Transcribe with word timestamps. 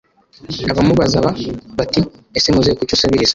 Abamubazaba 0.71 1.29
bati 1.77 1.99
ese 2.37 2.49
muzehe 2.53 2.75
kuki 2.77 2.93
usabiriza 2.97 3.29